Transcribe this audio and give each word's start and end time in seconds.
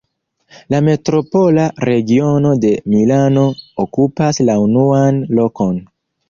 La 0.73 0.77
metropola 0.85 1.65
regiono 1.89 2.53
de 2.63 2.71
Milano 2.95 3.45
okupas 3.85 4.41
la 4.49 4.57
unuan 4.65 5.23
lokon. 5.43 5.79